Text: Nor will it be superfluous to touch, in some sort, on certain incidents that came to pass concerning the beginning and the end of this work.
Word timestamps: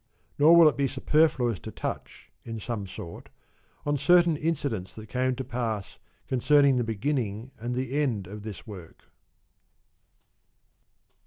Nor 0.39 0.55
will 0.55 0.67
it 0.67 0.77
be 0.77 0.87
superfluous 0.87 1.59
to 1.59 1.69
touch, 1.69 2.31
in 2.43 2.59
some 2.59 2.87
sort, 2.87 3.29
on 3.85 3.97
certain 3.97 4.35
incidents 4.35 4.95
that 4.95 5.05
came 5.09 5.35
to 5.35 5.43
pass 5.43 5.99
concerning 6.27 6.77
the 6.77 6.83
beginning 6.83 7.51
and 7.59 7.75
the 7.75 8.01
end 8.01 8.25
of 8.25 8.41
this 8.41 8.65
work. 8.65 9.11